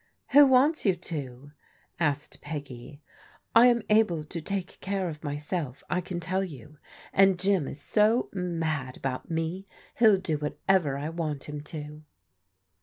"Who 0.29 0.47
wants 0.47 0.83
you 0.83 0.95
to?" 0.95 1.51
asked 1.99 2.41
Peggy." 2.41 3.03
1 3.55 3.67
am. 3.67 3.77
?X>\^ 3.77 3.87
Vo 4.07 4.15
158 4.15 4.15
PBODIGAL 4.15 4.15
DAUGHTERS 4.41 4.49
take 4.73 4.81
care 4.81 5.09
of 5.09 5.23
myself, 5.23 5.83
I 5.91 6.01
can 6.01 6.19
tell 6.19 6.43
you, 6.43 6.79
and 7.13 7.37
Jim 7.37 7.67
is 7.67 7.79
so 7.79 8.27
mad 8.33 8.97
about 8.97 9.29
me 9.29 9.67
hell 9.93 10.17
do 10.17 10.39
whatever 10.39 10.97
I 10.97 11.09
want 11.09 11.43
him 11.43 11.61
to." 11.65 12.01